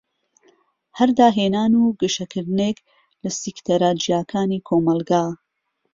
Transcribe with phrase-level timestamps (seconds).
[0.97, 2.77] هەر داهێنان و گەشەکردنێك
[3.23, 5.25] لە سیکتەرە جیاکانی کۆمەلگا.